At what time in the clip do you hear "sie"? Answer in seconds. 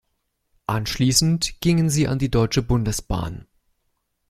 1.91-2.07